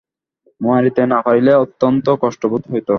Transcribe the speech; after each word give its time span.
মারিতে 0.61 1.03
না 1.05 1.19
পারিলে 1.25 1.53
অত্যন্ত 1.55 2.05
কষ্ট 2.23 2.41
বোধ 2.51 2.63
হইত। 2.71 2.89